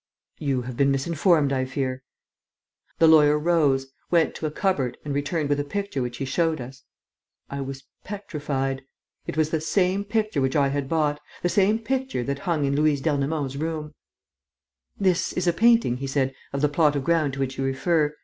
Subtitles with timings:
[0.39, 2.01] "You have been misinformed, I fear."
[2.97, 6.59] The lawyer rose, went to a cupboard and returned with a picture which he showed
[6.59, 6.81] us.
[7.51, 8.81] I was petrified.
[9.27, 12.75] It was the same picture which I had bought, the same picture that hung in
[12.75, 13.93] Louise d'Ernemont's room.
[14.99, 18.15] "This is a painting," he said, "of the plot of ground to which you refer.